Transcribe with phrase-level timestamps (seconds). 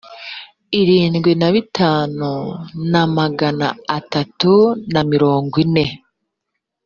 [0.79, 2.31] irindwi na bitanu
[2.91, 3.67] na magana
[3.97, 4.53] atatu
[4.93, 5.85] na mirongo ine